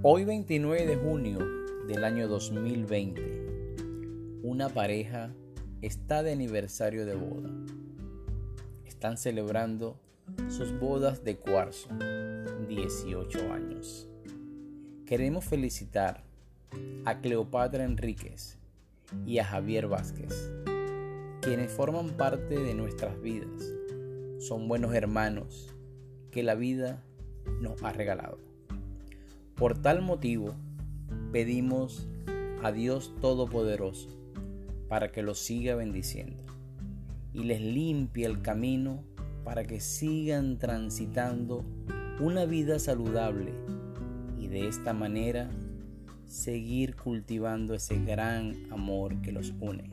Hoy 0.00 0.24
29 0.24 0.86
de 0.86 0.94
junio 0.94 1.40
del 1.88 2.04
año 2.04 2.28
2020, 2.28 4.38
una 4.44 4.68
pareja 4.68 5.34
está 5.82 6.22
de 6.22 6.30
aniversario 6.30 7.04
de 7.04 7.16
boda. 7.16 7.50
Están 8.86 9.16
celebrando 9.16 9.98
sus 10.46 10.78
bodas 10.78 11.24
de 11.24 11.38
cuarzo, 11.38 11.88
18 12.68 13.52
años. 13.52 14.08
Queremos 15.04 15.44
felicitar 15.44 16.22
a 17.04 17.20
Cleopatra 17.20 17.82
Enríquez 17.82 18.56
y 19.26 19.38
a 19.38 19.44
Javier 19.44 19.88
Vázquez, 19.88 20.52
quienes 21.40 21.72
forman 21.72 22.10
parte 22.10 22.56
de 22.56 22.74
nuestras 22.74 23.20
vidas. 23.20 23.74
Son 24.38 24.68
buenos 24.68 24.94
hermanos 24.94 25.74
que 26.30 26.44
la 26.44 26.54
vida 26.54 27.02
nos 27.60 27.82
ha 27.82 27.92
regalado. 27.92 28.38
Por 29.58 29.76
tal 29.76 30.02
motivo, 30.02 30.54
pedimos 31.32 32.06
a 32.62 32.70
Dios 32.70 33.12
Todopoderoso 33.20 34.08
para 34.88 35.10
que 35.10 35.24
los 35.24 35.40
siga 35.40 35.74
bendiciendo 35.74 36.44
y 37.32 37.42
les 37.42 37.60
limpie 37.60 38.24
el 38.24 38.40
camino 38.40 39.02
para 39.42 39.64
que 39.64 39.80
sigan 39.80 40.58
transitando 40.58 41.64
una 42.20 42.44
vida 42.44 42.78
saludable 42.78 43.52
y 44.38 44.46
de 44.46 44.68
esta 44.68 44.92
manera 44.92 45.50
seguir 46.24 46.94
cultivando 46.94 47.74
ese 47.74 47.98
gran 48.04 48.54
amor 48.70 49.20
que 49.22 49.32
los 49.32 49.54
une. 49.58 49.92